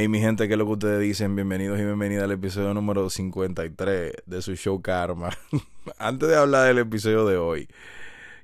Hey 0.00 0.06
mi 0.06 0.20
gente, 0.20 0.46
¿qué 0.46 0.54
es 0.54 0.58
lo 0.58 0.64
que 0.64 0.72
ustedes 0.74 1.00
dicen? 1.00 1.34
Bienvenidos 1.34 1.76
y 1.80 1.84
bienvenidas 1.84 2.22
al 2.22 2.30
episodio 2.30 2.72
número 2.72 3.10
53 3.10 4.12
de 4.26 4.42
su 4.42 4.54
show 4.54 4.80
Karma. 4.80 5.30
Antes 5.98 6.28
de 6.28 6.36
hablar 6.36 6.68
del 6.68 6.78
episodio 6.78 7.26
de 7.26 7.36
hoy, 7.36 7.68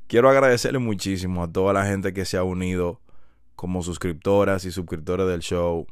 quiero 0.08 0.28
agradecerle 0.28 0.80
muchísimo 0.80 1.44
a 1.44 1.52
toda 1.52 1.72
la 1.72 1.86
gente 1.86 2.12
que 2.12 2.24
se 2.24 2.36
ha 2.36 2.42
unido 2.42 3.00
como 3.54 3.84
suscriptoras 3.84 4.64
y 4.64 4.72
suscriptores 4.72 5.28
del 5.28 5.42
show. 5.42 5.86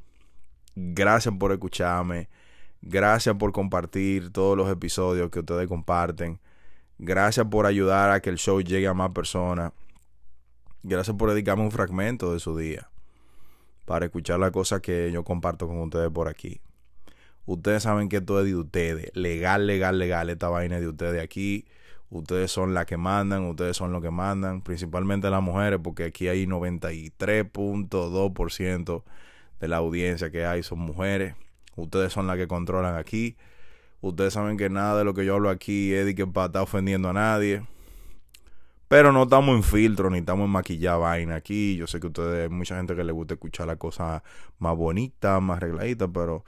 Gracias 0.75 1.33
por 1.38 1.52
escucharme. 1.52 2.29
Gracias 2.80 3.37
por 3.37 3.52
compartir 3.52 4.33
todos 4.33 4.57
los 4.57 4.69
episodios 4.69 5.30
que 5.30 5.38
ustedes 5.38 5.69
comparten. 5.69 6.41
Gracias 6.99 7.47
por 7.47 7.66
ayudar 7.66 8.10
a 8.10 8.18
que 8.18 8.30
el 8.30 8.38
show 8.38 8.60
llegue 8.60 8.88
a 8.88 8.95
más 8.95 9.13
personas. 9.13 9.73
Gracias 10.83 11.16
por 11.16 11.30
dedicarme 11.30 11.63
un 11.63 11.71
fragmento 11.71 12.33
de 12.33 12.40
su 12.40 12.59
día 12.59 12.88
para 13.85 14.07
escuchar 14.07 14.41
la 14.41 14.51
cosa 14.51 14.80
que 14.80 15.13
yo 15.13 15.23
comparto 15.25 15.66
con 15.66 15.79
ustedes 15.80 16.11
por 16.11 16.29
aquí. 16.29 16.63
Ustedes 17.45 17.83
saben 17.83 18.09
que 18.09 18.19
esto 18.19 18.39
es 18.41 18.47
de 18.47 18.55
ustedes. 18.57 19.11
Legal, 19.15 19.66
legal, 19.66 19.99
legal. 19.99 20.30
Esta 20.30 20.49
vaina 20.49 20.77
es 20.77 20.83
de 20.83 20.89
ustedes 20.89 21.21
aquí. 21.23 21.66
Ustedes 22.11 22.52
son 22.52 22.74
las 22.74 22.87
que 22.87 22.97
mandan, 22.99 23.45
ustedes 23.47 23.77
son 23.77 23.91
los 23.91 24.01
que 24.02 24.11
mandan, 24.11 24.61
principalmente 24.61 25.30
las 25.30 25.43
mujeres, 25.43 25.80
porque 25.83 26.05
aquí 26.05 26.29
hay 26.29 26.47
93.2% 26.47 29.02
de 29.61 29.69
la 29.69 29.79
audiencia 29.79 30.30
que 30.30 30.45
hay 30.45 30.63
son 30.63 30.80
mujeres. 30.80 31.35
Ustedes 31.74 32.13
son 32.13 32.27
las 32.27 32.37
que 32.37 32.46
controlan 32.46 32.96
aquí. 32.96 33.39
Ustedes 34.02 34.35
saben 34.35 34.59
que 34.59 34.69
nada 34.69 34.99
de 34.99 35.05
lo 35.05 35.15
que 35.15 35.24
yo 35.24 35.37
hablo 35.37 35.49
aquí 35.49 35.95
es 35.95 36.05
de 36.05 36.15
que 36.15 36.27
para 36.27 36.46
estar 36.46 36.63
ofendiendo 36.63 37.09
a 37.09 37.15
nadie. 37.15 37.63
Pero 38.93 39.10
no 39.10 39.23
estamos 39.23 39.57
en 39.57 39.62
filtro, 39.62 40.10
ni 40.10 40.18
estamos 40.18 40.45
en 40.45 40.51
maquillar 40.51 41.01
vaina 41.01 41.37
aquí. 41.37 41.76
Yo 41.76 41.87
sé 41.87 41.98
que 41.98 42.09
ustedes, 42.09 42.51
mucha 42.51 42.76
gente 42.76 42.95
que 42.95 43.02
le 43.02 43.12
gusta 43.12 43.32
escuchar 43.32 43.66
la 43.66 43.76
cosa 43.76 44.23
más 44.59 44.76
bonita, 44.76 45.40
más 45.40 45.57
arregladita, 45.57 46.09
pero 46.09 46.45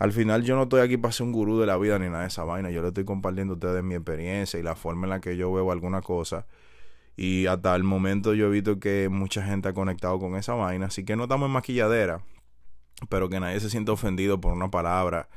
al 0.00 0.10
final 0.10 0.42
yo 0.42 0.56
no 0.56 0.64
estoy 0.64 0.80
aquí 0.80 0.96
para 0.96 1.12
ser 1.12 1.26
un 1.26 1.32
gurú 1.32 1.60
de 1.60 1.66
la 1.66 1.76
vida 1.76 1.96
ni 2.00 2.06
nada 2.06 2.22
de 2.22 2.26
esa 2.26 2.42
vaina. 2.42 2.68
Yo 2.72 2.82
le 2.82 2.88
estoy 2.88 3.04
compartiendo 3.04 3.52
a 3.52 3.54
ustedes 3.58 3.84
mi 3.84 3.94
experiencia 3.94 4.58
y 4.58 4.64
la 4.64 4.74
forma 4.74 5.06
en 5.06 5.10
la 5.10 5.20
que 5.20 5.36
yo 5.36 5.52
veo 5.52 5.70
alguna 5.70 6.02
cosa. 6.02 6.46
Y 7.16 7.46
hasta 7.46 7.76
el 7.76 7.84
momento 7.84 8.34
yo 8.34 8.48
he 8.48 8.50
visto 8.50 8.80
que 8.80 9.08
mucha 9.08 9.44
gente 9.44 9.68
ha 9.68 9.72
conectado 9.72 10.18
con 10.18 10.34
esa 10.34 10.54
vaina. 10.54 10.86
Así 10.86 11.04
que 11.04 11.14
no 11.14 11.22
estamos 11.22 11.46
en 11.46 11.52
maquilladera. 11.52 12.22
Pero 13.08 13.28
que 13.28 13.38
nadie 13.38 13.60
se 13.60 13.70
sienta 13.70 13.92
ofendido 13.92 14.40
por 14.40 14.52
una 14.52 14.68
palabra 14.68 15.28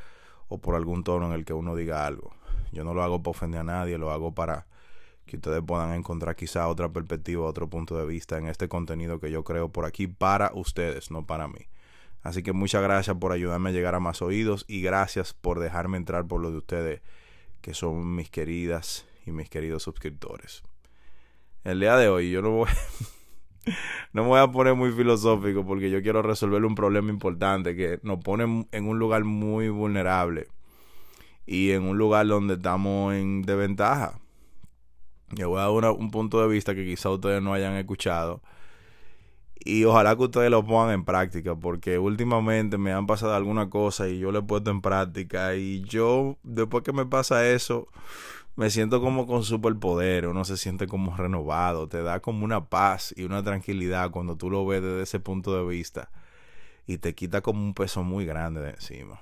o 0.48 0.58
por 0.58 0.74
algún 0.74 1.04
tono 1.04 1.28
en 1.28 1.34
el 1.34 1.46
que 1.46 1.54
uno 1.54 1.76
diga 1.76 2.08
algo. 2.08 2.34
Yo 2.72 2.84
no 2.84 2.96
lo 2.96 3.04
hago 3.04 3.22
para 3.22 3.30
ofender 3.30 3.62
a 3.62 3.64
nadie, 3.64 4.00
lo 4.00 4.10
hago 4.10 4.34
para 4.34 4.66
que 5.28 5.36
ustedes 5.36 5.62
puedan 5.66 5.94
encontrar 5.94 6.36
quizá 6.36 6.68
otra 6.68 6.90
perspectiva, 6.90 7.46
otro 7.46 7.70
punto 7.70 7.98
de 7.98 8.06
vista 8.06 8.38
en 8.38 8.48
este 8.48 8.68
contenido 8.68 9.20
que 9.20 9.30
yo 9.30 9.44
creo 9.44 9.70
por 9.70 9.86
aquí 9.86 10.08
para 10.08 10.52
ustedes, 10.54 11.12
no 11.12 11.28
para 11.28 11.48
mí. 11.48 11.68
Así 12.24 12.42
que 12.42 12.54
muchas 12.54 12.82
gracias 12.82 13.16
por 13.18 13.32
ayudarme 13.32 13.70
a 13.70 13.74
llegar 13.74 13.94
a 13.94 14.00
más 14.00 14.22
oídos 14.22 14.66
y 14.68 14.82
gracias 14.82 15.34
por 15.34 15.60
dejarme 15.60 15.98
entrar 15.98 16.26
por 16.26 16.42
lo 16.42 16.50
de 16.50 16.58
ustedes, 16.58 17.02
que 17.62 17.74
son 17.74 18.16
mis 18.16 18.30
queridas 18.30 19.06
y 19.26 19.32
mis 19.32 19.50
queridos 19.50 19.84
suscriptores. 19.84 20.64
El 21.64 21.80
día 21.80 21.96
de 21.98 22.08
hoy 22.08 22.32
yo 22.32 22.42
no 22.42 22.52
voy, 22.52 22.70
no 24.14 24.24
voy 24.24 24.40
a 24.40 24.48
poner 24.48 24.74
muy 24.76 24.92
filosófico 24.92 25.66
porque 25.66 25.90
yo 25.90 26.02
quiero 26.02 26.22
resolver 26.22 26.64
un 26.66 26.76
problema 26.76 27.10
importante 27.12 27.76
que 27.76 28.00
nos 28.04 28.24
pone 28.24 28.68
en 28.72 28.88
un 28.88 28.98
lugar 28.98 29.24
muy 29.26 29.70
vulnerable 29.70 30.48
y 31.46 31.72
en 31.72 31.84
un 31.84 31.98
lugar 31.98 32.28
donde 32.28 32.56
estamos 32.56 33.14
en 33.14 33.42
desventaja 33.42 34.20
yo 35.32 35.50
voy 35.50 35.60
a 35.60 35.82
dar 35.82 35.92
un 35.92 36.12
punto 36.12 36.42
de 36.42 36.48
vista 36.48 36.76
que 36.76 36.86
quizá 36.86 37.10
ustedes 37.10 37.42
no 37.42 37.54
hayan 37.54 37.76
escuchado. 37.76 38.42
Y 39.60 39.84
ojalá 39.84 40.16
que 40.16 40.24
ustedes 40.24 40.50
lo 40.50 40.66
pongan 40.66 40.94
en 40.94 41.04
práctica, 41.04 41.56
porque 41.56 42.00
últimamente 42.00 42.78
me 42.78 42.94
han 42.94 43.06
pasado 43.06 43.36
alguna 43.36 43.70
cosa 43.70 44.08
y 44.08 44.20
yo 44.20 44.32
lo 44.32 44.40
he 44.40 44.44
puesto 44.44 44.72
en 44.72 44.82
práctica. 44.82 45.56
Y 45.56 45.82
yo, 45.82 46.38
después 46.44 46.84
que 46.84 46.94
me 46.94 47.06
pasa 47.06 47.48
eso, 47.50 47.90
me 48.56 48.70
siento 48.70 49.02
como 49.02 49.28
con 49.28 49.44
superpoder, 49.44 50.28
uno 50.28 50.46
se 50.46 50.58
siente 50.58 50.88
como 50.88 51.16
renovado, 51.18 51.88
te 51.88 52.02
da 52.02 52.22
como 52.22 52.46
una 52.46 52.66
paz 52.70 53.14
y 53.18 53.24
una 53.24 53.44
tranquilidad 53.44 54.12
cuando 54.12 54.38
tú 54.38 54.50
lo 54.50 54.66
ves 54.66 54.82
desde 54.82 55.04
ese 55.04 55.20
punto 55.20 55.56
de 55.56 55.66
vista. 55.68 56.10
Y 56.86 57.00
te 57.00 57.14
quita 57.16 57.42
como 57.42 57.62
un 57.62 57.74
peso 57.74 58.04
muy 58.04 58.26
grande 58.26 58.62
de 58.62 58.70
encima. 58.72 59.22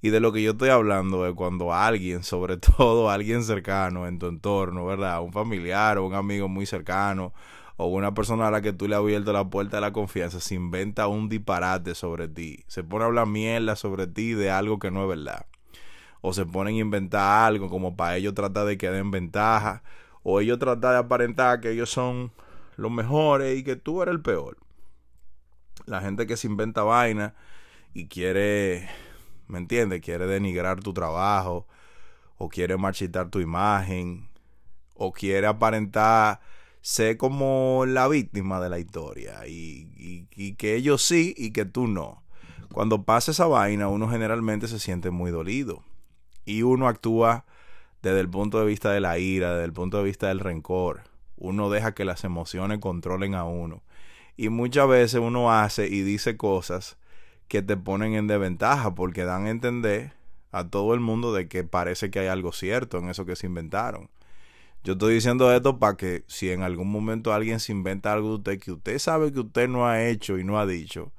Y 0.00 0.10
de 0.10 0.20
lo 0.20 0.32
que 0.32 0.42
yo 0.42 0.52
estoy 0.52 0.68
hablando 0.68 1.26
es 1.26 1.34
cuando 1.34 1.74
alguien, 1.74 2.22
sobre 2.22 2.56
todo 2.76 3.10
alguien 3.10 3.42
cercano 3.42 4.06
en 4.06 4.18
tu 4.18 4.26
entorno, 4.26 4.86
¿verdad? 4.86 5.22
Un 5.22 5.32
familiar 5.32 5.98
o 5.98 6.06
un 6.06 6.14
amigo 6.14 6.48
muy 6.48 6.66
cercano 6.66 7.32
o 7.76 7.86
una 7.86 8.12
persona 8.12 8.48
a 8.48 8.50
la 8.50 8.60
que 8.60 8.72
tú 8.72 8.88
le 8.88 8.96
has 8.96 9.00
abierto 9.00 9.32
la 9.32 9.48
puerta 9.48 9.76
de 9.76 9.82
la 9.82 9.92
confianza 9.92 10.40
se 10.40 10.56
inventa 10.56 11.06
un 11.06 11.28
disparate 11.28 11.94
sobre 11.94 12.26
ti. 12.26 12.64
Se 12.66 12.82
pone 12.82 13.04
a 13.04 13.06
hablar 13.06 13.26
mierda 13.28 13.76
sobre 13.76 14.08
ti 14.08 14.32
de 14.34 14.50
algo 14.50 14.80
que 14.80 14.90
no 14.90 15.02
es 15.02 15.08
verdad. 15.08 15.46
O 16.20 16.32
se 16.32 16.44
ponen 16.44 16.74
a 16.74 16.78
inventar 16.78 17.46
algo 17.46 17.68
como 17.68 17.96
para 17.96 18.16
ellos 18.16 18.34
tratar 18.34 18.66
de 18.66 18.76
que 18.76 18.90
den 18.90 19.12
ventaja. 19.12 19.84
O 20.24 20.40
ellos 20.40 20.58
tratar 20.58 20.92
de 20.92 20.98
aparentar 20.98 21.60
que 21.60 21.70
ellos 21.70 21.88
son 21.88 22.32
los 22.76 22.90
mejores 22.90 23.56
y 23.56 23.62
que 23.62 23.76
tú 23.76 24.02
eres 24.02 24.12
el 24.12 24.22
peor. 24.22 24.58
La 25.86 26.00
gente 26.00 26.26
que 26.26 26.36
se 26.36 26.48
inventa 26.48 26.82
vaina 26.82 27.34
y 27.94 28.08
quiere 28.08 28.88
¿me 29.48 29.58
entiendes? 29.58 30.00
Quiere 30.02 30.26
denigrar 30.26 30.80
tu 30.80 30.92
trabajo, 30.92 31.66
o 32.36 32.48
quiere 32.48 32.76
marchitar 32.76 33.30
tu 33.30 33.40
imagen, 33.40 34.28
o 34.94 35.12
quiere 35.12 35.46
aparentar 35.46 36.40
ser 36.80 37.16
como 37.16 37.84
la 37.86 38.08
víctima 38.08 38.60
de 38.60 38.68
la 38.68 38.78
historia, 38.78 39.46
y, 39.46 40.26
y, 40.34 40.54
que 40.54 40.76
ellos 40.76 41.02
sí 41.02 41.34
y 41.36 41.50
que 41.52 41.64
tú 41.64 41.86
no. 41.88 42.22
Cuando 42.72 43.02
pasa 43.02 43.32
esa 43.32 43.46
vaina, 43.46 43.88
uno 43.88 44.08
generalmente 44.08 44.68
se 44.68 44.78
siente 44.78 45.10
muy 45.10 45.30
dolido, 45.30 45.82
y 46.44 46.62
uno 46.62 46.86
actúa 46.88 47.44
desde 48.02 48.20
el 48.20 48.28
punto 48.28 48.60
de 48.60 48.66
vista 48.66 48.92
de 48.92 49.00
la 49.00 49.18
ira, 49.18 49.52
desde 49.54 49.64
el 49.64 49.72
punto 49.72 49.98
de 49.98 50.04
vista 50.04 50.28
del 50.28 50.40
rencor. 50.40 51.02
Uno 51.36 51.70
deja 51.70 51.94
que 51.94 52.04
las 52.04 52.24
emociones 52.24 52.78
controlen 52.78 53.34
a 53.34 53.44
uno. 53.44 53.82
Y 54.36 54.48
muchas 54.48 54.88
veces 54.88 55.20
uno 55.20 55.52
hace 55.52 55.86
y 55.88 56.02
dice 56.02 56.36
cosas 56.36 56.96
que 57.48 57.62
te 57.62 57.76
ponen 57.76 58.14
en 58.14 58.26
desventaja 58.26 58.94
porque 58.94 59.24
dan 59.24 59.46
a 59.46 59.50
entender 59.50 60.12
a 60.52 60.68
todo 60.68 60.94
el 60.94 61.00
mundo 61.00 61.32
de 61.32 61.48
que 61.48 61.64
parece 61.64 62.10
que 62.10 62.20
hay 62.20 62.28
algo 62.28 62.52
cierto 62.52 62.98
en 62.98 63.08
eso 63.08 63.26
que 63.26 63.36
se 63.36 63.46
inventaron. 63.46 64.10
Yo 64.84 64.92
estoy 64.92 65.14
diciendo 65.14 65.52
esto 65.52 65.78
para 65.78 65.96
que 65.96 66.24
si 66.28 66.50
en 66.50 66.62
algún 66.62 66.90
momento 66.90 67.32
alguien 67.32 67.60
se 67.60 67.72
inventa 67.72 68.12
algo 68.12 68.28
de 68.28 68.34
usted 68.36 68.60
que 68.60 68.72
usted 68.72 68.98
sabe 68.98 69.32
que 69.32 69.40
usted 69.40 69.68
no 69.68 69.86
ha 69.86 70.06
hecho 70.06 70.38
y 70.38 70.44
no 70.44 70.58
ha 70.58 70.66
dicho, 70.66 71.12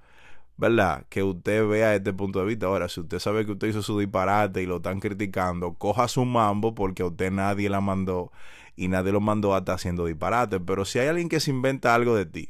¿verdad? 0.57 1.05
Que 1.09 1.23
usted 1.23 1.67
vea 1.67 1.95
este 1.95 2.13
punto 2.13 2.39
de 2.39 2.45
vista. 2.45 2.67
Ahora, 2.67 2.89
si 2.89 3.01
usted 3.01 3.19
sabe 3.19 3.45
que 3.45 3.51
usted 3.51 3.67
hizo 3.67 3.81
su 3.81 3.99
disparate 3.99 4.63
y 4.63 4.65
lo 4.65 4.77
están 4.77 4.99
criticando, 4.99 5.73
coja 5.73 6.07
su 6.07 6.25
mambo 6.25 6.73
porque 6.73 7.03
a 7.03 7.07
usted 7.07 7.31
nadie 7.31 7.69
la 7.69 7.81
mandó 7.81 8.31
y 8.75 8.87
nadie 8.87 9.11
lo 9.11 9.19
mandó 9.19 9.53
a 9.53 9.59
estar 9.59 9.75
haciendo 9.75 10.05
disparate. 10.05 10.59
Pero 10.59 10.85
si 10.85 10.99
hay 10.99 11.07
alguien 11.09 11.29
que 11.29 11.39
se 11.39 11.51
inventa 11.51 11.93
algo 11.93 12.15
de 12.15 12.25
ti 12.25 12.49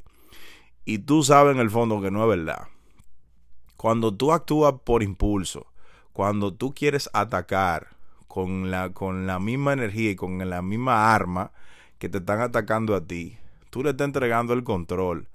y 0.85 0.99
tú 0.99 1.23
sabes 1.23 1.55
en 1.55 1.61
el 1.61 1.69
fondo 1.69 2.01
que 2.01 2.11
no 2.11 2.21
es 2.23 2.37
verdad, 2.37 2.67
cuando 3.79 4.13
tú 4.13 4.33
actúas 4.33 4.73
por 4.83 5.03
impulso, 5.03 5.65
cuando 6.11 6.53
tú 6.53 6.73
quieres 6.73 7.09
atacar 7.13 7.87
con 8.27 8.71
la, 8.71 8.89
con 8.89 9.25
la 9.25 9.39
misma 9.39 9.71
energía 9.71 10.11
y 10.11 10.15
con 10.17 10.37
la 10.49 10.61
misma 10.61 11.15
arma 11.15 11.53
que 11.97 12.09
te 12.09 12.17
están 12.17 12.41
atacando 12.41 12.93
a 12.93 13.07
ti, 13.07 13.37
tú 13.69 13.81
le 13.81 13.91
estás 13.91 14.03
entregando 14.03 14.51
el 14.51 14.65
control 14.65 15.29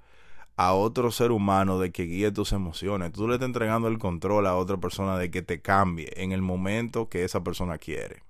a 0.57 0.73
otro 0.73 1.09
ser 1.09 1.31
humano 1.31 1.79
de 1.79 1.91
que 1.91 2.03
guíe 2.03 2.31
tus 2.31 2.51
emociones. 2.51 3.13
Tú 3.13 3.27
le 3.27 3.33
estás 3.33 3.47
entregando 3.47 3.87
el 3.87 3.97
control 3.97 4.45
a 4.45 4.55
otra 4.55 4.77
persona 4.77 5.17
de 5.17 5.31
que 5.31 5.41
te 5.41 5.59
cambie 5.59 6.13
en 6.15 6.31
el 6.31 6.43
momento 6.43 7.09
que 7.09 7.23
esa 7.23 7.43
persona 7.43 7.79
quiere. 7.79 8.21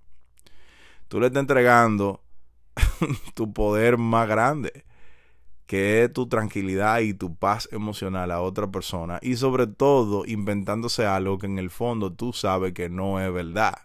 Tú 1.09 1.19
le 1.19 1.27
estás 1.27 1.41
entregando 1.41 2.21
tu 3.33 3.51
poder 3.51 3.97
más 3.97 4.29
grande 4.29 4.85
que 5.65 6.03
es 6.03 6.13
tu 6.13 6.27
tranquilidad 6.27 6.99
y 6.99 7.13
tu 7.13 7.35
paz 7.35 7.67
emocional 7.71 8.31
a 8.31 8.41
otra 8.41 8.67
persona 8.67 9.19
y 9.21 9.35
sobre 9.35 9.67
todo 9.67 10.25
inventándose 10.25 11.05
algo 11.05 11.37
que 11.37 11.47
en 11.47 11.57
el 11.57 11.69
fondo 11.69 12.13
tú 12.13 12.33
sabes 12.33 12.73
que 12.73 12.89
no 12.89 13.19
es 13.19 13.31
verdad. 13.33 13.75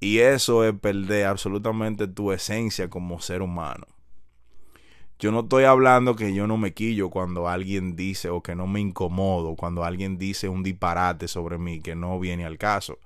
Y 0.00 0.18
eso 0.18 0.64
es 0.64 0.74
perder 0.74 1.26
absolutamente 1.26 2.08
tu 2.08 2.32
esencia 2.32 2.90
como 2.90 3.20
ser 3.20 3.42
humano. 3.42 3.86
Yo 5.18 5.30
no 5.30 5.40
estoy 5.40 5.62
hablando 5.62 6.16
que 6.16 6.34
yo 6.34 6.48
no 6.48 6.56
me 6.56 6.74
quillo 6.74 7.08
cuando 7.08 7.46
alguien 7.46 7.94
dice 7.94 8.28
o 8.28 8.42
que 8.42 8.56
no 8.56 8.66
me 8.66 8.80
incomodo 8.80 9.54
cuando 9.54 9.84
alguien 9.84 10.18
dice 10.18 10.48
un 10.48 10.64
disparate 10.64 11.28
sobre 11.28 11.58
mí 11.58 11.80
que 11.80 11.94
no 11.94 12.18
viene 12.18 12.44
al 12.44 12.58
caso. 12.58 12.98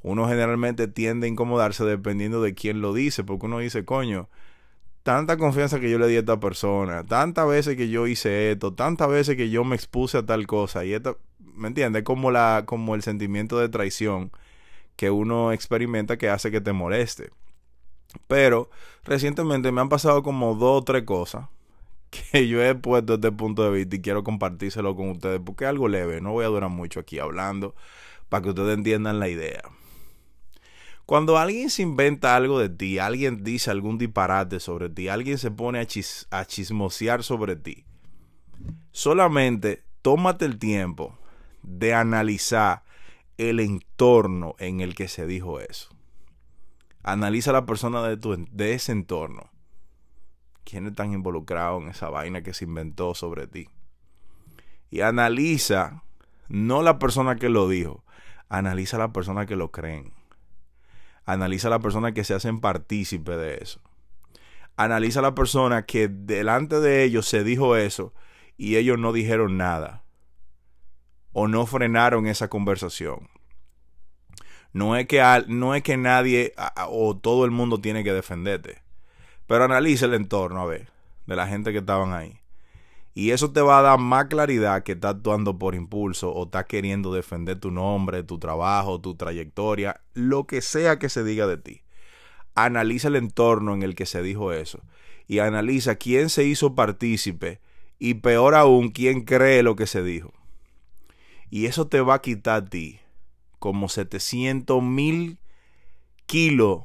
Uno 0.00 0.28
generalmente 0.28 0.86
tiende 0.86 1.26
a 1.26 1.30
incomodarse 1.30 1.84
dependiendo 1.84 2.40
de 2.40 2.54
quién 2.54 2.80
lo 2.80 2.94
dice, 2.94 3.24
porque 3.24 3.46
uno 3.46 3.58
dice, 3.58 3.84
coño, 3.84 4.28
tanta 5.08 5.38
confianza 5.38 5.80
que 5.80 5.90
yo 5.90 5.98
le 5.98 6.06
di 6.06 6.16
a 6.16 6.18
esta 6.18 6.38
persona, 6.38 7.02
tantas 7.02 7.48
veces 7.48 7.78
que 7.78 7.88
yo 7.88 8.06
hice 8.06 8.52
esto, 8.52 8.74
tantas 8.74 9.08
veces 9.08 9.36
que 9.36 9.48
yo 9.48 9.64
me 9.64 9.74
expuse 9.74 10.18
a 10.18 10.26
tal 10.26 10.46
cosa 10.46 10.84
y 10.84 10.92
esta, 10.92 11.16
¿me 11.54 11.68
entiendes? 11.68 12.02
Como 12.02 12.30
la 12.30 12.64
como 12.66 12.94
el 12.94 13.00
sentimiento 13.02 13.58
de 13.58 13.70
traición 13.70 14.30
que 14.96 15.10
uno 15.10 15.52
experimenta 15.52 16.18
que 16.18 16.28
hace 16.28 16.50
que 16.50 16.60
te 16.60 16.74
moleste. 16.74 17.30
Pero 18.26 18.68
recientemente 19.04 19.72
me 19.72 19.80
han 19.80 19.88
pasado 19.88 20.22
como 20.22 20.54
dos 20.54 20.82
o 20.82 20.84
tres 20.84 21.04
cosas 21.04 21.46
que 22.10 22.46
yo 22.46 22.62
he 22.62 22.74
puesto 22.74 23.16
desde 23.16 23.34
punto 23.34 23.64
de 23.64 23.70
vista 23.78 23.96
y 23.96 24.02
quiero 24.02 24.22
compartírselo 24.24 24.94
con 24.94 25.08
ustedes 25.08 25.40
porque 25.42 25.64
es 25.64 25.70
algo 25.70 25.88
leve, 25.88 26.20
no 26.20 26.32
voy 26.32 26.44
a 26.44 26.48
durar 26.48 26.68
mucho 26.68 27.00
aquí 27.00 27.18
hablando 27.18 27.74
para 28.28 28.42
que 28.42 28.50
ustedes 28.50 28.76
entiendan 28.76 29.20
la 29.20 29.30
idea. 29.30 29.62
Cuando 31.08 31.38
alguien 31.38 31.70
se 31.70 31.80
inventa 31.80 32.36
algo 32.36 32.58
de 32.58 32.68
ti, 32.68 32.98
alguien 32.98 33.42
dice 33.42 33.70
algún 33.70 33.96
disparate 33.96 34.60
sobre 34.60 34.90
ti, 34.90 35.08
alguien 35.08 35.38
se 35.38 35.50
pone 35.50 35.78
a, 35.80 36.44
chismosear 36.44 37.22
sobre 37.22 37.56
ti, 37.56 37.86
solamente 38.92 39.84
tómate 40.02 40.44
el 40.44 40.58
tiempo 40.58 41.18
de 41.62 41.94
analizar 41.94 42.82
el 43.38 43.58
entorno 43.60 44.54
en 44.58 44.82
el 44.82 44.94
que 44.94 45.08
se 45.08 45.26
dijo 45.26 45.60
eso. 45.60 45.88
Analiza 47.02 47.52
a 47.52 47.54
la 47.54 47.64
persona 47.64 48.02
de, 48.02 48.18
tu, 48.18 48.36
de 48.50 48.74
ese 48.74 48.92
entorno. 48.92 49.50
¿Quiénes 50.64 50.90
están 50.90 51.14
involucrados 51.14 51.84
en 51.84 51.88
esa 51.88 52.10
vaina 52.10 52.42
que 52.42 52.52
se 52.52 52.66
inventó 52.66 53.14
sobre 53.14 53.46
ti? 53.46 53.70
Y 54.90 55.00
analiza, 55.00 56.02
no 56.48 56.82
la 56.82 56.98
persona 56.98 57.36
que 57.36 57.48
lo 57.48 57.66
dijo, 57.66 58.04
analiza 58.50 58.98
a 58.98 59.00
la 59.00 59.12
persona 59.14 59.46
que 59.46 59.56
lo 59.56 59.70
creen. 59.70 60.17
Analiza 61.28 61.68
a 61.68 61.72
la 61.72 61.80
persona 61.80 62.12
que 62.12 62.24
se 62.24 62.32
hacen 62.32 62.58
partícipe 62.58 63.36
de 63.36 63.58
eso. 63.58 63.82
Analiza 64.78 65.18
a 65.18 65.24
la 65.24 65.34
persona 65.34 65.84
que 65.84 66.08
delante 66.08 66.80
de 66.80 67.04
ellos 67.04 67.28
se 67.28 67.44
dijo 67.44 67.76
eso 67.76 68.14
y 68.56 68.76
ellos 68.76 68.98
no 68.98 69.12
dijeron 69.12 69.58
nada. 69.58 70.04
O 71.34 71.46
no 71.46 71.66
frenaron 71.66 72.26
esa 72.26 72.48
conversación. 72.48 73.28
No 74.72 74.96
es 74.96 75.06
que, 75.06 75.22
no 75.48 75.74
es 75.74 75.82
que 75.82 75.98
nadie 75.98 76.54
o 76.88 77.18
todo 77.18 77.44
el 77.44 77.50
mundo 77.50 77.78
tiene 77.78 78.04
que 78.04 78.14
defenderte. 78.14 78.80
Pero 79.46 79.64
analiza 79.64 80.06
el 80.06 80.14
entorno, 80.14 80.62
a 80.62 80.66
ver, 80.66 80.88
de 81.26 81.36
la 81.36 81.46
gente 81.46 81.72
que 81.72 81.80
estaban 81.80 82.14
ahí. 82.14 82.37
Y 83.18 83.32
eso 83.32 83.50
te 83.50 83.60
va 83.60 83.80
a 83.80 83.82
dar 83.82 83.98
más 83.98 84.26
claridad 84.26 84.84
que 84.84 84.92
está 84.92 85.08
actuando 85.08 85.58
por 85.58 85.74
impulso 85.74 86.30
o 86.30 86.44
está 86.44 86.66
queriendo 86.66 87.12
defender 87.12 87.58
tu 87.58 87.72
nombre, 87.72 88.22
tu 88.22 88.38
trabajo, 88.38 89.00
tu 89.00 89.16
trayectoria, 89.16 90.02
lo 90.14 90.46
que 90.46 90.62
sea 90.62 91.00
que 91.00 91.08
se 91.08 91.24
diga 91.24 91.48
de 91.48 91.56
ti. 91.56 91.82
Analiza 92.54 93.08
el 93.08 93.16
entorno 93.16 93.74
en 93.74 93.82
el 93.82 93.96
que 93.96 94.06
se 94.06 94.22
dijo 94.22 94.52
eso. 94.52 94.82
Y 95.26 95.40
analiza 95.40 95.96
quién 95.96 96.30
se 96.30 96.44
hizo 96.44 96.76
partícipe 96.76 97.60
y 97.98 98.14
peor 98.14 98.54
aún, 98.54 98.90
quién 98.90 99.22
cree 99.22 99.64
lo 99.64 99.74
que 99.74 99.88
se 99.88 100.04
dijo. 100.04 100.32
Y 101.50 101.66
eso 101.66 101.88
te 101.88 102.00
va 102.00 102.14
a 102.14 102.22
quitar 102.22 102.62
a 102.62 102.64
ti 102.66 103.00
como 103.58 103.88
700 103.88 104.80
mil 104.80 105.40
kilos 106.26 106.84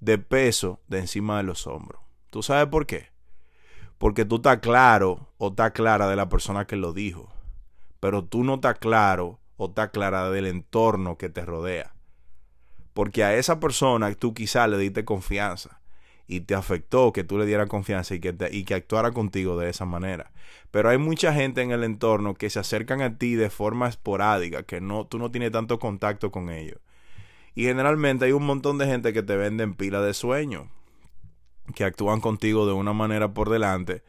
de 0.00 0.16
peso 0.16 0.80
de 0.88 1.00
encima 1.00 1.36
de 1.36 1.42
los 1.42 1.66
hombros. 1.66 2.00
¿Tú 2.30 2.42
sabes 2.42 2.68
por 2.68 2.86
qué? 2.86 3.17
Porque 3.98 4.24
tú 4.24 4.36
estás 4.36 4.58
claro 4.58 5.28
o 5.38 5.48
estás 5.48 5.72
clara 5.72 6.08
de 6.08 6.16
la 6.16 6.28
persona 6.28 6.66
que 6.66 6.76
lo 6.76 6.92
dijo, 6.92 7.28
pero 8.00 8.24
tú 8.24 8.44
no 8.44 8.54
estás 8.54 8.78
claro 8.78 9.40
o 9.56 9.66
estás 9.66 9.90
clara 9.90 10.30
del 10.30 10.46
entorno 10.46 11.18
que 11.18 11.28
te 11.28 11.44
rodea. 11.44 11.92
Porque 12.94 13.24
a 13.24 13.34
esa 13.34 13.60
persona 13.60 14.12
tú 14.14 14.34
quizás 14.34 14.68
le 14.68 14.78
diste 14.78 15.04
confianza 15.04 15.80
y 16.28 16.40
te 16.40 16.54
afectó 16.54 17.12
que 17.12 17.24
tú 17.24 17.38
le 17.38 17.46
dieras 17.46 17.68
confianza 17.68 18.14
y 18.14 18.20
que, 18.20 18.34
y 18.52 18.64
que 18.64 18.74
actuara 18.74 19.12
contigo 19.12 19.58
de 19.58 19.70
esa 19.70 19.84
manera. 19.84 20.30
Pero 20.70 20.90
hay 20.90 20.98
mucha 20.98 21.32
gente 21.32 21.62
en 21.62 21.72
el 21.72 21.82
entorno 21.82 22.34
que 22.34 22.50
se 22.50 22.60
acercan 22.60 23.00
a 23.00 23.16
ti 23.16 23.34
de 23.34 23.50
forma 23.50 23.88
esporádica, 23.88 24.62
que 24.62 24.80
no, 24.80 25.06
tú 25.06 25.18
no 25.18 25.30
tienes 25.30 25.52
tanto 25.52 25.78
contacto 25.78 26.30
con 26.30 26.50
ellos. 26.50 26.78
Y 27.54 27.64
generalmente 27.64 28.26
hay 28.26 28.32
un 28.32 28.44
montón 28.44 28.78
de 28.78 28.86
gente 28.86 29.12
que 29.12 29.22
te 29.22 29.36
venden 29.36 29.74
pila 29.74 30.00
de 30.02 30.14
sueño, 30.14 30.70
que 31.74 31.84
actúan 31.84 32.20
contigo 32.20 32.66
de 32.66 32.72
una 32.72 32.92
manera 32.92 33.32
por 33.32 33.50
delante 33.50 34.02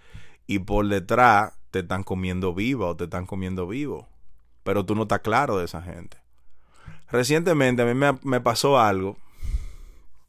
y 0.48 0.60
por 0.60 0.88
detrás 0.88 1.54
te 1.72 1.80
están 1.80 2.04
comiendo 2.04 2.54
viva 2.54 2.88
o 2.88 2.96
te 2.96 3.06
están 3.06 3.26
comiendo 3.26 3.68
vivo. 3.68 4.08
Pero 4.64 4.86
tú 4.86 4.96
no 4.96 5.04
estás 5.04 5.20
claro 5.20 5.58
de 5.58 5.66
esa 5.66 5.82
gente. 5.82 6.18
Recientemente 7.12 7.82
a 7.82 7.86
mí 7.86 7.94
me, 7.94 8.18
me 8.24 8.42
pasó 8.42 8.80
algo, 8.80 9.18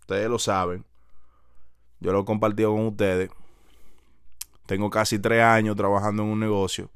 ustedes 0.00 0.29
lo 0.29 0.38
saben, 0.38 0.85
yo 2.00 2.12
lo 2.12 2.21
he 2.21 2.25
compartido 2.25 2.73
con 2.73 2.87
ustedes. 2.87 3.31
Tengo 4.67 4.88
casi 4.88 5.19
tres 5.19 5.43
años 5.43 5.77
trabajando 5.77 6.23
en 6.23 6.31
un 6.31 6.41
negocio. 6.41 6.91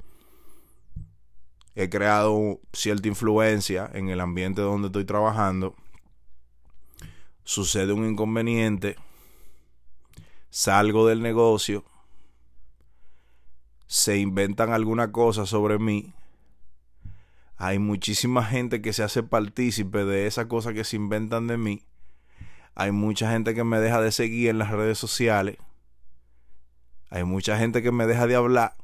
He 1.75 1.91
creado 1.91 2.61
cierta 2.73 3.09
influencia 3.09 3.91
en 3.93 4.09
el 4.09 4.21
ambiente 4.21 4.63
donde 4.63 4.87
estoy 4.87 5.05
trabajando. 5.05 5.75
Sucede 7.43 7.93
un 7.93 8.09
inconveniente. 8.09 8.97
Salgo 10.55 11.09
del 11.09 11.21
negocio. 11.23 11.85
Se 13.87 14.19
inventan 14.19 14.73
alguna 14.73 15.11
cosa 15.11 15.47
sobre 15.47 15.79
mí. 15.79 16.15
Hay 17.57 17.79
muchísima 17.79 18.45
gente 18.45 18.83
que 18.83 18.93
se 18.93 19.03
hace 19.03 19.23
partícipe 19.23 20.05
de 20.05 20.27
esa 20.27 20.47
cosa 20.47 20.73
que 20.73 20.85
se 20.85 20.97
inventan 20.97 21.47
de 21.47 21.57
mí 21.57 21.83
hay 22.77 22.91
mucha 22.91 23.31
gente 23.31 23.55
que 23.55 23.65
me 23.65 23.79
deja 23.79 24.01
de 24.01 24.11
seguir 24.11 24.49
en 24.51 24.59
las 24.59 24.71
redes 24.71 24.99
sociales. 24.99 25.59
Hay 27.09 27.23
mucha 27.25 27.57
gente 27.57 27.83
que 27.83 27.93
me 27.93 28.07
deja 28.07 28.27
de 28.27 28.35
hablar. 28.35 28.75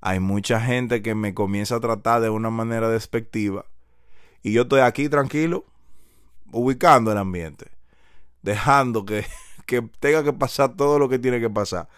Hay 0.00 0.20
mucha 0.20 0.60
gente 0.60 1.02
que 1.02 1.14
me 1.14 1.34
comienza 1.34 1.76
a 1.76 1.80
tratar 1.80 2.22
de 2.22 2.30
una 2.30 2.50
manera 2.50 2.88
despectiva. 2.88 3.66
Y 4.42 4.52
yo 4.52 4.62
estoy 4.62 4.80
aquí 4.80 5.08
tranquilo, 5.08 5.66
ubicando 6.50 7.12
el 7.12 7.18
ambiente. 7.18 7.70
Dejando 8.40 9.04
que, 9.04 9.26
que 9.66 9.82
tenga 10.00 10.22
que 10.24 10.32
pasar 10.32 10.76
todo 10.76 10.98
lo 10.98 11.08
que 11.08 11.18
tiene 11.18 11.40
que 11.40 11.50
pasar. 11.50 11.88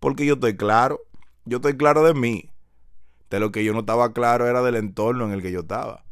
Porque 0.00 0.26
yo 0.26 0.34
estoy 0.34 0.56
claro. 0.56 1.00
Yo 1.44 1.58
estoy 1.58 1.76
claro 1.76 2.04
de 2.04 2.14
mí. 2.14 2.50
De 3.30 3.40
lo 3.40 3.50
que 3.50 3.64
yo 3.64 3.72
no 3.72 3.80
estaba 3.80 4.12
claro 4.12 4.46
era 4.46 4.62
del 4.62 4.76
entorno 4.76 5.24
en 5.24 5.32
el 5.32 5.42
que 5.42 5.52
yo 5.52 5.60
estaba. 5.60 6.04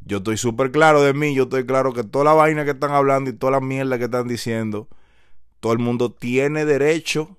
Yo 0.00 0.18
estoy 0.18 0.36
súper 0.36 0.70
claro 0.70 1.02
de 1.02 1.12
mí, 1.12 1.34
yo 1.34 1.44
estoy 1.44 1.66
claro 1.66 1.92
que 1.92 2.02
toda 2.02 2.24
la 2.24 2.32
vaina 2.32 2.64
que 2.64 2.70
están 2.70 2.92
hablando 2.92 3.28
y 3.28 3.34
toda 3.34 3.52
la 3.52 3.60
mierda 3.60 3.98
que 3.98 4.04
están 4.04 4.26
diciendo, 4.26 4.88
todo 5.60 5.72
el 5.74 5.80
mundo 5.80 6.12
tiene 6.12 6.64
derecho 6.64 7.36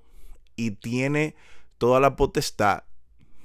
y 0.54 0.72
tiene 0.72 1.34
toda 1.78 1.98
la 1.98 2.14
potestad 2.14 2.84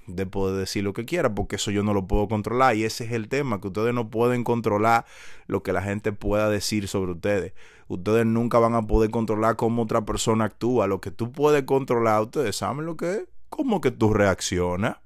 de 0.08 0.26
poder 0.26 0.58
decir 0.58 0.84
lo 0.84 0.94
que 0.94 1.06
quiera, 1.06 1.34
porque 1.34 1.56
eso 1.56 1.72
yo 1.72 1.84
no 1.84 1.94
lo 1.94 2.08
puedo 2.08 2.28
controlar 2.28 2.76
y 2.76 2.84
ese 2.84 3.06
es 3.06 3.12
el 3.12 3.28
tema, 3.28 3.60
que 3.60 3.68
ustedes 3.68 3.94
no 3.94 4.10
pueden 4.10 4.44
controlar 4.44 5.06
lo 5.48 5.64
que 5.64 5.74
la 5.74 5.82
gente 5.82 6.12
pueda 6.12 6.50
decir 6.50 6.88
sobre 6.88 7.14
ustedes. 7.14 7.54
Ustedes 7.88 8.26
nunca 8.26 8.60
van 8.60 8.76
a 8.76 8.82
poder 8.84 9.12
controlar 9.12 9.56
cómo 9.56 9.84
otra 9.84 10.06
persona 10.06 10.46
actúa. 10.46 10.88
Lo 10.88 11.02
que 11.02 11.12
tú 11.12 11.32
puedes 11.32 11.64
controlar, 11.64 12.22
ustedes 12.22 12.56
saben 12.56 12.86
lo 12.86 12.98
que 12.98 13.12
es, 13.12 13.24
cómo 13.50 13.82
que 13.82 13.92
tú 13.92 14.14
reaccionas. 14.14 14.98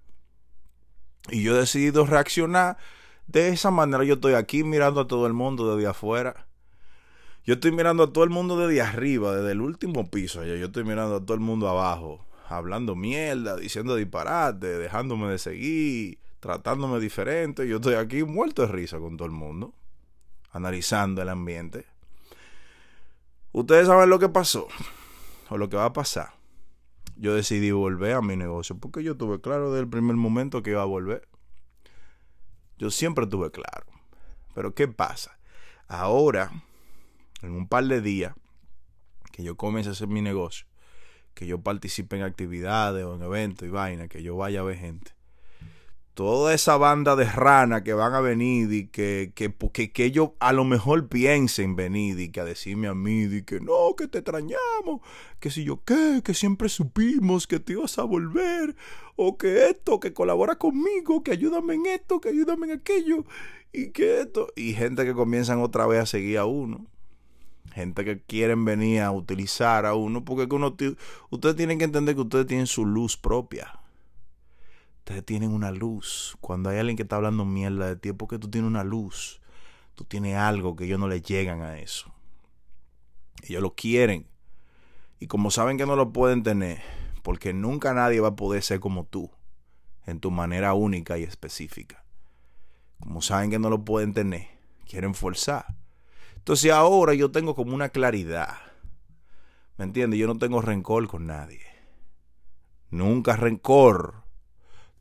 Y 1.30 1.44
yo 1.44 1.56
he 1.56 1.60
decidido 1.60 2.06
reaccionar 2.06 2.78
de 3.30 3.50
esa 3.50 3.70
manera 3.70 4.04
yo 4.04 4.16
estoy 4.16 4.34
aquí 4.34 4.64
mirando 4.64 5.02
a 5.02 5.08
todo 5.08 5.28
el 5.28 5.34
mundo 5.34 5.76
desde 5.76 5.88
afuera. 5.88 6.48
Yo 7.46 7.56
estoy 7.56 7.72
mirando 7.72 8.04
a 8.04 8.14
todo 8.14 8.24
el 8.24 8.32
mundo 8.32 8.58
desde 8.58 8.82
arriba, 8.82 9.36
desde 9.36 9.52
el 9.52 9.62
último 9.62 10.10
piso. 10.10 10.44
Yo 10.44 10.66
estoy 10.66 10.84
mirando 10.84 11.18
a 11.18 11.20
todo 11.22 11.36
el 11.36 11.40
mundo 11.40 11.70
abajo, 11.70 12.26
hablando 12.52 12.96
mierda, 12.96 13.56
diciendo 13.56 13.96
disparate, 13.96 14.78
dejándome 14.78 15.28
de 15.30 15.38
seguir, 15.38 16.20
tratándome 16.40 17.00
diferente. 17.00 17.68
Yo 17.68 17.78
estoy 17.78 17.96
aquí 17.96 18.24
muerto 18.24 18.64
de 18.64 18.72
risa 18.72 19.00
con 19.00 19.18
todo 19.18 19.28
el 19.28 19.34
mundo, 19.34 19.74
analizando 20.52 21.22
el 21.22 21.30
ambiente. 21.30 21.86
Ustedes 23.52 23.88
saben 23.88 24.10
lo 24.10 24.20
que 24.20 24.30
pasó, 24.30 24.68
o 25.50 25.58
lo 25.58 25.70
que 25.70 25.78
va 25.78 25.86
a 25.86 25.94
pasar. 25.94 26.34
Yo 27.16 27.36
decidí 27.36 27.72
volver 27.72 28.14
a 28.14 28.22
mi 28.22 28.38
negocio 28.38 28.78
porque 28.78 29.04
yo 29.04 29.18
tuve 29.18 29.42
claro 29.42 29.72
desde 29.72 29.82
el 29.82 29.90
primer 29.90 30.16
momento 30.16 30.64
que 30.64 30.72
iba 30.72 30.82
a 30.82 30.86
volver. 30.86 31.28
Yo 32.78 32.92
siempre 32.92 33.28
tuve 33.28 33.52
claro. 33.52 33.86
Pero 34.56 34.74
¿qué 34.74 34.88
pasa? 34.88 35.38
Ahora, 35.88 36.52
en 37.42 37.52
un 37.52 37.68
par 37.68 37.86
de 37.86 38.02
días, 38.02 38.34
que 39.32 39.44
yo 39.44 39.58
comience 39.58 39.90
a 39.90 39.94
hacer 39.94 40.08
mi 40.08 40.22
negocio, 40.22 40.66
que 41.40 41.48
yo 41.48 41.62
participe 41.62 42.18
en 42.18 42.24
actividades 42.24 43.06
o 43.06 43.16
en 43.16 43.22
eventos 43.22 43.66
y 43.66 43.72
vainas, 43.72 44.10
que 44.10 44.22
yo 44.22 44.36
vaya 44.36 44.60
a 44.60 44.64
ver 44.64 44.78
gente. 44.78 45.14
toda 46.14 46.54
esa 46.54 46.76
banda 46.76 47.16
de 47.16 47.24
rana 47.24 47.82
que 47.82 47.94
van 47.94 48.14
a 48.14 48.20
venir 48.20 48.74
y 48.74 48.88
que, 48.88 49.32
que, 49.34 49.56
que, 49.72 49.94
que, 49.94 50.04
ellos 50.04 50.32
a 50.42 50.52
lo 50.52 50.66
mejor 50.66 51.08
piensen 51.08 51.78
venir 51.78 52.20
y 52.20 52.30
que 52.30 52.42
a 52.42 52.44
decirme 52.44 52.90
a 52.90 52.94
mí 52.94 53.24
y 53.24 53.44
que 53.44 53.62
no, 53.62 53.96
que 53.98 54.10
te 54.10 54.18
extrañamos, 54.18 55.00
que 55.40 55.50
si 55.50 55.64
yo 55.64 55.82
qué, 55.86 56.22
que 56.26 56.34
siempre 56.34 56.68
supimos 56.68 57.48
que 57.48 57.62
te 57.62 57.72
ibas 57.72 57.98
a 58.00 58.04
volver, 58.04 58.76
o 59.16 59.38
que 59.38 59.70
esto, 59.70 60.02
que 60.02 60.12
colabora 60.12 60.58
conmigo, 60.58 61.24
que 61.24 61.32
ayúdame 61.32 61.76
en 61.76 61.86
esto, 61.86 62.20
que 62.20 62.28
ayúdame 62.28 62.66
en 62.68 62.80
aquello, 62.80 63.24
y 63.72 63.92
que 63.92 64.20
esto, 64.20 64.50
y 64.58 64.74
gente 64.74 65.06
que 65.06 65.14
comienzan 65.14 65.62
otra 65.62 65.88
vez 65.88 66.02
a 66.02 66.06
seguir 66.06 66.38
a 66.38 66.46
uno. 66.46 66.86
Gente 67.80 68.04
que 68.04 68.22
quieren 68.22 68.66
venir 68.66 69.02
a 69.02 69.12
utilizar 69.12 69.86
a 69.86 69.96
uno, 69.96 70.26
porque 70.26 70.54
uno, 70.54 70.76
ustedes 71.30 71.56
tienen 71.56 71.78
que 71.78 71.86
entender 71.86 72.16
que 72.16 72.22
ustedes 72.22 72.46
tienen 72.46 72.68
su 72.68 72.86
luz 72.86 73.16
propia 73.16 73.80
Ustedes 75.10 75.26
tienen 75.26 75.54
una 75.54 75.72
luz. 75.72 76.38
Cuando 76.40 76.70
hay 76.70 76.78
alguien 76.78 76.96
que 76.96 77.02
está 77.02 77.16
hablando 77.16 77.44
mierda 77.44 77.88
de 77.88 77.96
ti, 77.96 78.10
es 78.10 78.16
porque 78.16 78.38
tú 78.38 78.48
tienes 78.48 78.68
una 78.68 78.84
luz. 78.84 79.42
Tú 79.96 80.04
tienes 80.04 80.36
algo 80.36 80.76
que 80.76 80.86
ellos 80.86 81.00
no 81.00 81.08
le 81.08 81.20
llegan 81.20 81.64
a 81.64 81.80
eso. 81.80 82.14
Ellos 83.42 83.64
lo 83.64 83.74
quieren. 83.74 84.28
Y 85.20 85.26
como 85.26 85.50
saben 85.50 85.80
que 85.80 85.88
no 85.88 85.96
lo 85.96 86.14
pueden 86.14 86.44
tener, 86.44 86.84
porque 87.24 87.54
nunca 87.54 87.92
nadie 87.96 88.20
va 88.20 88.28
a 88.28 88.36
poder 88.36 88.62
ser 88.62 88.80
como 88.80 89.04
tú, 89.04 89.32
en 90.06 90.20
tu 90.20 90.30
manera 90.30 90.76
única 90.76 91.18
y 91.18 91.24
específica. 91.24 92.04
Como 93.00 93.24
saben 93.24 93.50
que 93.50 93.58
no 93.58 93.72
lo 93.72 93.84
pueden 93.84 94.14
tener, 94.14 94.48
quieren 94.88 95.16
forzar. 95.16 95.79
Entonces 96.50 96.72
ahora 96.72 97.14
yo 97.14 97.30
tengo 97.30 97.54
como 97.54 97.76
una 97.76 97.90
claridad. 97.90 98.56
¿Me 99.78 99.86
entiendes? 99.86 100.20
Yo 100.20 100.26
no 100.26 100.40
tengo 100.40 100.64
rencor 100.64 101.08
con 101.08 101.28
nadie. 101.28 101.62
Nunca 102.90 103.36
rencor. 103.36 104.24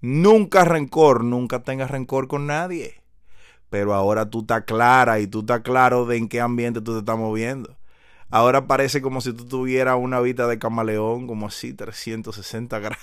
Nunca 0.03 0.67
rencor, 0.67 1.25
nunca 1.25 1.63
tengas 1.63 1.91
rencor 1.91 2.29
con 2.29 2.47
nadie. 2.47 3.01
Pero 3.71 3.95
ahora 3.95 4.29
tú 4.29 4.41
estás 4.41 4.65
clara 4.65 5.21
y 5.21 5.27
tú 5.27 5.41
estás 5.41 5.63
claro 5.63 6.05
de 6.05 6.19
en 6.19 6.29
qué 6.29 6.43
ambiente 6.43 6.83
tú 6.83 6.93
te 6.93 6.99
estás 6.99 7.17
moviendo. 7.17 7.79
Ahora 8.29 8.67
parece 8.67 9.01
como 9.01 9.23
si 9.23 9.33
tú 9.33 9.47
tuvieras 9.47 9.97
una 9.99 10.21
vida 10.21 10.47
de 10.49 10.59
camaleón, 10.59 11.27
como 11.27 11.47
así, 11.47 11.73
360 11.73 12.79
grados. 12.79 13.01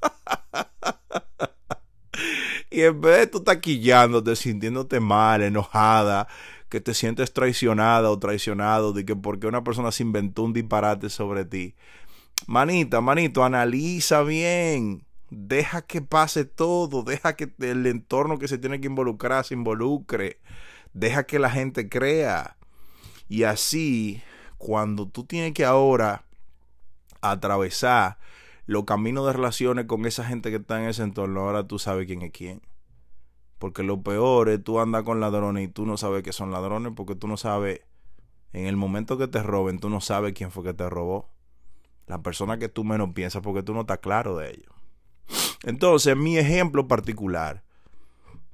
y 2.70 2.80
en 2.80 3.02
vez 3.02 3.18
de 3.18 3.26
tú 3.26 3.44
taquillándote, 3.44 4.34
sintiéndote 4.34 4.98
mal, 4.98 5.42
enojada, 5.42 6.26
que 6.76 6.80
te 6.82 6.92
sientes 6.92 7.32
traicionada 7.32 8.10
o 8.10 8.18
traicionado, 8.18 8.92
de 8.92 9.06
que 9.06 9.16
porque 9.16 9.46
una 9.46 9.64
persona 9.64 9.90
se 9.92 10.02
inventó 10.02 10.42
un 10.42 10.52
disparate 10.52 11.08
sobre 11.08 11.46
ti. 11.46 11.74
Manita, 12.46 13.00
manito, 13.00 13.44
analiza 13.44 14.22
bien 14.22 15.06
Deja 15.30 15.80
que 15.82 16.02
pase 16.02 16.44
todo, 16.44 17.02
deja 17.02 17.34
que 17.34 17.50
el 17.60 17.86
entorno 17.86 18.38
que 18.38 18.46
se 18.46 18.58
tiene 18.58 18.78
que 18.78 18.88
involucrar 18.88 19.44
se 19.44 19.54
involucre, 19.54 20.38
deja 20.92 21.24
que 21.24 21.38
la 21.38 21.50
gente 21.50 21.88
crea. 21.88 22.58
Y 23.26 23.44
así, 23.44 24.22
cuando 24.58 25.08
tú 25.08 25.24
tienes 25.24 25.54
que 25.54 25.64
ahora 25.64 26.24
atravesar 27.22 28.18
los 28.66 28.84
caminos 28.84 29.26
de 29.26 29.32
relaciones 29.32 29.86
con 29.86 30.04
esa 30.04 30.24
gente 30.24 30.50
que 30.50 30.56
está 30.56 30.78
en 30.78 30.90
ese 30.90 31.02
entorno, 31.02 31.40
ahora 31.40 31.66
tú 31.66 31.78
sabes 31.78 32.06
quién 32.06 32.20
es 32.20 32.32
quién. 32.32 32.60
Porque 33.58 33.82
lo 33.82 34.02
peor 34.02 34.48
es 34.48 34.62
tú 34.62 34.80
andas 34.80 35.02
con 35.04 35.20
ladrones 35.20 35.64
y 35.64 35.68
tú 35.68 35.86
no 35.86 35.96
sabes 35.96 36.22
que 36.22 36.32
son 36.32 36.50
ladrones 36.50 36.92
porque 36.94 37.14
tú 37.14 37.26
no 37.26 37.36
sabes, 37.36 37.80
en 38.52 38.66
el 38.66 38.76
momento 38.76 39.16
que 39.16 39.28
te 39.28 39.42
roben, 39.42 39.78
tú 39.78 39.88
no 39.88 40.00
sabes 40.00 40.34
quién 40.34 40.50
fue 40.50 40.64
que 40.64 40.74
te 40.74 40.88
robó. 40.88 41.30
La 42.06 42.22
persona 42.22 42.58
que 42.58 42.68
tú 42.68 42.84
menos 42.84 43.12
piensas 43.14 43.42
porque 43.42 43.62
tú 43.62 43.74
no 43.74 43.80
estás 43.80 43.98
claro 43.98 44.36
de 44.36 44.50
ello. 44.50 44.70
Entonces, 45.64 46.16
mi 46.16 46.38
ejemplo 46.38 46.86
particular. 46.86 47.62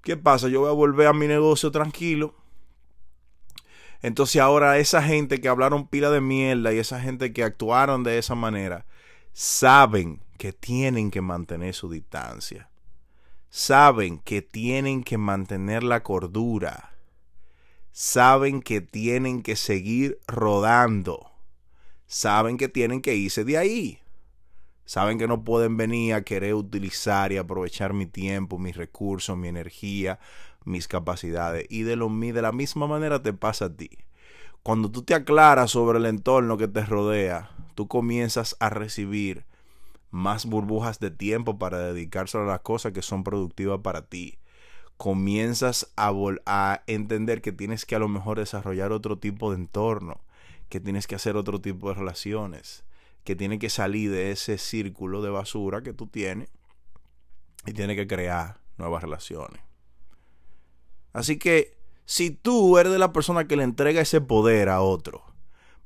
¿Qué 0.02 0.16
pasa? 0.16 0.48
Yo 0.48 0.60
voy 0.60 0.70
a 0.70 0.72
volver 0.72 1.06
a 1.06 1.12
mi 1.12 1.26
negocio 1.26 1.70
tranquilo. 1.70 2.34
Entonces 4.02 4.42
ahora 4.42 4.78
esa 4.78 5.00
gente 5.02 5.40
que 5.40 5.48
hablaron 5.48 5.86
pila 5.86 6.10
de 6.10 6.20
mierda 6.20 6.72
y 6.72 6.78
esa 6.78 7.00
gente 7.00 7.32
que 7.32 7.44
actuaron 7.44 8.02
de 8.02 8.18
esa 8.18 8.34
manera, 8.34 8.84
saben 9.32 10.20
que 10.38 10.52
tienen 10.52 11.12
que 11.12 11.20
mantener 11.20 11.72
su 11.72 11.88
distancia. 11.88 12.68
Saben 13.54 14.18
que 14.18 14.40
tienen 14.40 15.04
que 15.04 15.18
mantener 15.18 15.82
la 15.82 16.02
cordura. 16.02 16.94
Saben 17.90 18.62
que 18.62 18.80
tienen 18.80 19.42
que 19.42 19.56
seguir 19.56 20.18
rodando. 20.26 21.30
Saben 22.06 22.56
que 22.56 22.70
tienen 22.70 23.02
que 23.02 23.14
irse 23.14 23.44
de 23.44 23.58
ahí. 23.58 23.98
Saben 24.86 25.18
que 25.18 25.28
no 25.28 25.44
pueden 25.44 25.76
venir 25.76 26.14
a 26.14 26.22
querer 26.22 26.54
utilizar 26.54 27.30
y 27.30 27.36
aprovechar 27.36 27.92
mi 27.92 28.06
tiempo, 28.06 28.58
mis 28.58 28.74
recursos, 28.74 29.36
mi 29.36 29.48
energía, 29.48 30.18
mis 30.64 30.88
capacidades. 30.88 31.66
Y 31.68 31.82
de, 31.82 31.96
lo, 31.96 32.08
de 32.08 32.40
la 32.40 32.52
misma 32.52 32.86
manera 32.86 33.22
te 33.22 33.34
pasa 33.34 33.66
a 33.66 33.76
ti. 33.76 33.90
Cuando 34.62 34.90
tú 34.90 35.02
te 35.02 35.12
aclaras 35.14 35.72
sobre 35.72 35.98
el 35.98 36.06
entorno 36.06 36.56
que 36.56 36.68
te 36.68 36.86
rodea, 36.86 37.50
tú 37.74 37.86
comienzas 37.86 38.56
a 38.60 38.70
recibir 38.70 39.44
más 40.12 40.46
burbujas 40.46 41.00
de 41.00 41.10
tiempo 41.10 41.58
para 41.58 41.78
dedicarse 41.78 42.38
a 42.38 42.42
las 42.42 42.60
cosas 42.60 42.92
que 42.92 43.02
son 43.02 43.24
productivas 43.24 43.80
para 43.80 44.06
ti. 44.06 44.38
Comienzas 44.96 45.92
a, 45.96 46.12
a 46.46 46.82
entender 46.86 47.42
que 47.42 47.50
tienes 47.50 47.84
que 47.84 47.96
a 47.96 47.98
lo 47.98 48.08
mejor 48.08 48.38
desarrollar 48.38 48.92
otro 48.92 49.18
tipo 49.18 49.50
de 49.50 49.56
entorno, 49.56 50.20
que 50.68 50.78
tienes 50.78 51.08
que 51.08 51.16
hacer 51.16 51.36
otro 51.36 51.60
tipo 51.60 51.88
de 51.88 51.94
relaciones 51.94 52.84
que 53.24 53.36
tiene 53.36 53.58
que 53.58 53.70
salir 53.70 54.10
de 54.10 54.30
ese 54.32 54.58
círculo 54.58 55.22
de 55.22 55.30
basura 55.30 55.82
que 55.82 55.92
tú 55.92 56.06
tienes 56.06 56.48
y 57.66 57.72
tiene 57.72 57.94
que 57.94 58.06
crear 58.06 58.60
nuevas 58.78 59.02
relaciones. 59.02 59.62
Así 61.12 61.38
que 61.38 61.76
si 62.04 62.30
tú 62.30 62.78
eres 62.78 62.92
de 62.92 62.98
la 62.98 63.12
persona 63.12 63.46
que 63.46 63.56
le 63.56 63.62
entrega 63.62 64.00
ese 64.00 64.20
poder 64.20 64.68
a 64.68 64.80
otro 64.80 65.22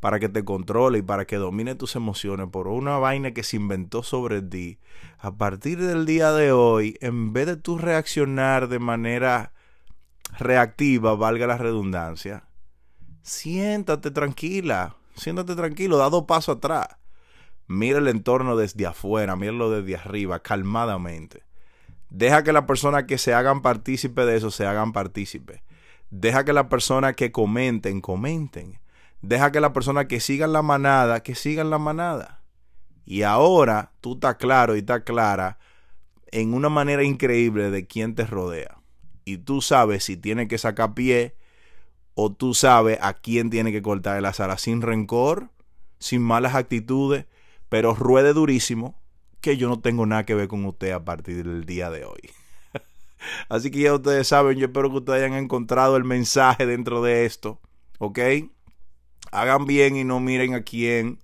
para 0.00 0.20
que 0.20 0.28
te 0.28 0.44
controle 0.44 0.98
y 0.98 1.02
para 1.02 1.26
que 1.26 1.36
domine 1.36 1.74
tus 1.74 1.96
emociones 1.96 2.48
por 2.50 2.68
una 2.68 2.98
vaina 2.98 3.32
que 3.32 3.42
se 3.42 3.56
inventó 3.56 4.02
sobre 4.02 4.42
ti, 4.42 4.78
a 5.18 5.32
partir 5.36 5.80
del 5.80 6.06
día 6.06 6.32
de 6.32 6.52
hoy, 6.52 6.96
en 7.00 7.32
vez 7.32 7.46
de 7.46 7.56
tú 7.56 7.78
reaccionar 7.78 8.68
de 8.68 8.78
manera 8.78 9.52
reactiva, 10.38 11.14
valga 11.14 11.46
la 11.46 11.58
redundancia, 11.58 12.44
siéntate 13.22 14.10
tranquila, 14.10 14.96
siéntate 15.14 15.54
tranquilo, 15.54 15.96
da 15.96 16.10
dos 16.10 16.24
pasos 16.24 16.56
atrás 16.56 16.88
Mira 17.68 17.98
el 17.98 18.06
entorno 18.06 18.56
desde 18.56 18.86
afuera, 18.86 19.34
míralo 19.34 19.70
desde 19.70 19.96
arriba, 19.96 20.40
calmadamente. 20.40 21.42
Deja 22.10 22.44
que 22.44 22.52
la 22.52 22.66
persona 22.66 23.06
que 23.06 23.18
se 23.18 23.34
hagan 23.34 23.60
partícipe 23.60 24.24
de 24.24 24.36
eso 24.36 24.50
se 24.52 24.66
hagan 24.66 24.92
partícipe. 24.92 25.64
Deja 26.10 26.44
que 26.44 26.52
la 26.52 26.68
persona 26.68 27.14
que 27.14 27.32
comenten, 27.32 28.00
comenten. 28.00 28.78
Deja 29.26 29.50
que 29.50 29.60
la 29.60 29.72
persona 29.72 30.08
que 30.08 30.20
sigan 30.20 30.52
la 30.52 30.62
manada, 30.62 31.22
que 31.22 31.34
sigan 31.34 31.70
la 31.70 31.78
manada. 31.78 32.42
Y 33.04 33.22
ahora 33.22 33.92
tú 34.00 34.14
estás 34.14 34.36
claro 34.36 34.76
y 34.76 34.80
estás 34.80 35.02
clara 35.02 35.58
en 36.30 36.54
una 36.54 36.68
manera 36.68 37.02
increíble 37.02 37.70
de 37.70 37.86
quién 37.86 38.14
te 38.14 38.26
rodea. 38.26 38.78
Y 39.24 39.38
tú 39.38 39.60
sabes 39.62 40.04
si 40.04 40.16
tiene 40.16 40.48
que 40.48 40.58
sacar 40.58 40.94
pie 40.94 41.36
o 42.14 42.32
tú 42.32 42.54
sabes 42.54 42.98
a 43.02 43.14
quién 43.14 43.50
tiene 43.50 43.72
que 43.72 43.82
cortar 43.82 44.16
el 44.16 44.24
azar 44.24 44.56
sin 44.58 44.80
rencor, 44.80 45.50
sin 45.98 46.22
malas 46.22 46.54
actitudes 46.54 47.26
pero 47.68 47.94
ruede 47.94 48.32
durísimo 48.32 49.00
que 49.40 49.56
yo 49.56 49.68
no 49.68 49.80
tengo 49.80 50.06
nada 50.06 50.24
que 50.24 50.34
ver 50.34 50.48
con 50.48 50.64
usted 50.64 50.92
a 50.92 51.04
partir 51.04 51.44
del 51.44 51.64
día 51.64 51.90
de 51.90 52.04
hoy. 52.04 52.30
Así 53.48 53.70
que 53.70 53.80
ya 53.80 53.94
ustedes 53.94 54.28
saben, 54.28 54.58
yo 54.58 54.66
espero 54.66 54.90
que 54.90 54.98
ustedes 54.98 55.24
hayan 55.24 55.38
encontrado 55.38 55.96
el 55.96 56.04
mensaje 56.04 56.66
dentro 56.66 57.02
de 57.02 57.26
esto, 57.26 57.60
¿ok? 57.98 58.18
Hagan 59.40 59.66
bien 59.66 59.96
y 59.96 60.04
no 60.04 60.20
miren 60.20 60.54
a 60.54 60.62
quién. 60.62 61.18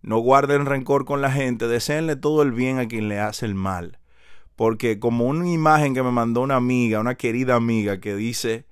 No 0.00 0.18
guarden 0.18 0.66
rencor 0.66 1.04
con 1.04 1.20
la 1.20 1.30
gente, 1.30 1.68
deseenle 1.68 2.16
todo 2.16 2.42
el 2.42 2.52
bien 2.52 2.78
a 2.78 2.88
quien 2.88 3.08
le 3.08 3.20
hace 3.20 3.46
el 3.46 3.54
mal. 3.54 3.98
Porque 4.56 4.98
como 4.98 5.26
una 5.26 5.48
imagen 5.48 5.94
que 5.94 6.02
me 6.02 6.10
mandó 6.10 6.40
una 6.40 6.56
amiga, 6.56 7.00
una 7.00 7.14
querida 7.14 7.54
amiga, 7.54 8.00
que 8.00 8.14
dice 8.14 8.66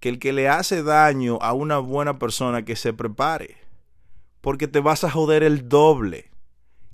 que 0.00 0.10
el 0.10 0.18
que 0.18 0.32
le 0.32 0.48
hace 0.48 0.82
daño 0.82 1.38
a 1.40 1.52
una 1.54 1.78
buena 1.78 2.18
persona 2.18 2.64
que 2.64 2.76
se 2.76 2.92
prepare 2.92 3.64
porque 4.44 4.68
te 4.68 4.80
vas 4.80 5.04
a 5.04 5.10
joder 5.10 5.42
el 5.42 5.70
doble. 5.70 6.30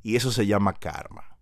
Y 0.05 0.15
eso 0.15 0.31
se 0.31 0.47
llama 0.47 0.73
karma. 0.73 1.37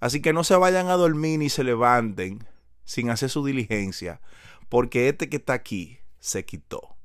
Así 0.00 0.20
que 0.20 0.34
no 0.34 0.44
se 0.44 0.54
vayan 0.54 0.88
a 0.88 0.98
dormir 0.98 1.38
ni 1.38 1.48
se 1.48 1.64
levanten 1.64 2.46
sin 2.84 3.08
hacer 3.08 3.30
su 3.30 3.42
diligencia, 3.42 4.20
porque 4.68 5.08
este 5.08 5.30
que 5.30 5.38
está 5.38 5.54
aquí 5.54 5.98
se 6.20 6.44
quitó. 6.44 6.95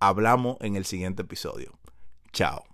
Hablamos 0.00 0.56
en 0.60 0.76
el 0.76 0.84
siguiente 0.84 1.22
episodio. 1.22 1.78
Chao. 2.32 2.64